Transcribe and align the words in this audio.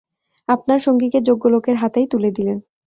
আপনার 0.49 0.79
সঙ্গীকে 0.79 1.19
যোগ্য 1.21 1.43
লোকের 1.47 1.75
হাতেই 1.75 2.07
তুলে 2.07 2.29
দিলেন। 2.31 2.57